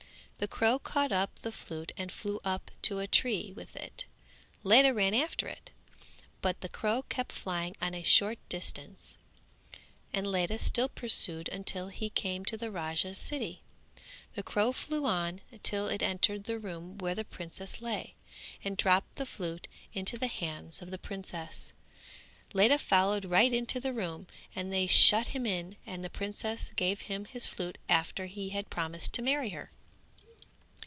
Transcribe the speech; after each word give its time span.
The 0.41 0.47
crow 0.47 0.79
caught 0.79 1.11
up 1.11 1.37
the 1.43 1.51
flute 1.51 1.91
and 1.97 2.11
flew 2.11 2.39
up 2.43 2.71
to 2.81 2.97
a 2.97 3.05
tree 3.05 3.53
with 3.55 3.75
it. 3.75 4.07
Ledha 4.63 4.91
ran 4.91 5.13
after 5.13 5.47
it, 5.47 5.71
but 6.41 6.61
the 6.61 6.67
crow 6.67 7.03
kept 7.09 7.31
flying 7.31 7.75
on 7.79 7.93
a 7.93 8.01
short 8.01 8.39
distance 8.49 9.17
and 10.11 10.25
Ledha 10.25 10.57
still 10.57 10.89
pursued 10.89 11.47
until 11.49 11.89
he 11.89 12.09
came 12.09 12.43
to 12.45 12.57
the 12.57 12.71
Raja's 12.71 13.19
city. 13.19 13.61
The 14.33 14.41
crow 14.41 14.71
flew 14.71 15.05
on 15.05 15.41
till 15.61 15.87
it 15.87 16.01
entered 16.01 16.45
the 16.45 16.57
room 16.57 16.97
where 16.97 17.13
the 17.13 17.23
princess 17.23 17.79
lay, 17.79 18.15
and 18.63 18.75
dropped 18.75 19.17
the 19.17 19.27
flute 19.27 19.67
into 19.93 20.17
the 20.17 20.25
hands 20.25 20.81
of 20.81 20.89
the 20.89 20.97
princess. 20.97 21.71
Ledha 22.55 22.79
followed 22.79 23.25
right 23.25 23.53
into 23.53 23.79
the 23.79 23.93
room 23.93 24.25
and 24.55 24.73
they 24.73 24.87
shut 24.87 25.27
him 25.27 25.45
in 25.45 25.75
and 25.85 26.03
the 26.03 26.09
princess 26.09 26.71
gave 26.75 27.01
him 27.01 27.25
his 27.25 27.45
flute 27.45 27.77
after 27.87 28.25
he 28.25 28.49
had 28.49 28.71
promised 28.71 29.13
to 29.13 29.21
marry 29.21 29.49
her. 29.49 29.69